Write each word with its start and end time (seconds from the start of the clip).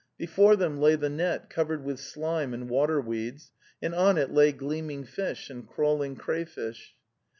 Before 0.17 0.55
them 0.55 0.79
lay 0.79 0.95
the 0.95 1.11
net 1.11 1.47
covered 1.47 1.83
with 1.83 1.99
slime 1.99 2.55
and 2.55 2.67
water 2.67 2.99
weeds, 2.99 3.51
and 3.83 3.93
on 3.93 4.17
it 4.17 4.33
lay 4.33 4.51
gleaming 4.51 5.03
fish 5.03 5.51
and 5.51 5.67
crawling 5.67 6.15
crayfish. 6.15 6.95